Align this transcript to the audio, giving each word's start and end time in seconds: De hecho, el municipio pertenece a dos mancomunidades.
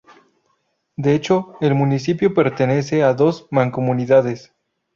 De 0.95 1.13
hecho, 1.13 1.53
el 1.61 1.75
municipio 1.75 2.33
pertenece 2.33 3.03
a 3.03 3.13
dos 3.13 3.45
mancomunidades. 3.51 4.51